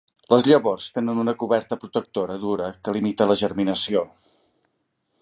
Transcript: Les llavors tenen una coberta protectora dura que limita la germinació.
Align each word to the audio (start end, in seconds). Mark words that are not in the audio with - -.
Les 0.33 0.45
llavors 0.51 0.87
tenen 0.95 1.19
una 1.25 1.35
coberta 1.43 1.79
protectora 1.83 2.39
dura 2.47 2.73
que 2.87 2.97
limita 2.99 3.31
la 3.33 3.39
germinació. 3.45 4.07